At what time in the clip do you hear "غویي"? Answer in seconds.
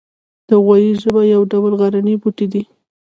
0.65-0.91